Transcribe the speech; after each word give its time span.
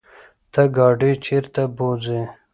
ته 0.53 0.61
ګاډی 0.75 1.11
چرته 1.25 1.63
بوځې؟ 1.75 2.21